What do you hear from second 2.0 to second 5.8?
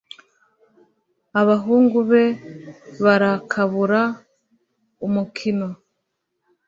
be barakabura umukiro